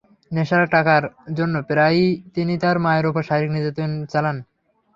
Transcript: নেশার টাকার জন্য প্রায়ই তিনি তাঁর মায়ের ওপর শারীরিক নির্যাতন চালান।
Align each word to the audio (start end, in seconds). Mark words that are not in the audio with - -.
নেশার 0.31 0.63
টাকার 0.73 1.03
জন্য 1.37 1.55
প্রায়ই 1.69 2.05
তিনি 2.35 2.53
তাঁর 2.63 2.77
মায়ের 2.85 3.05
ওপর 3.09 3.21
শারীরিক 3.29 3.51
নির্যাতন 3.55 3.91
চালান। 4.11 4.37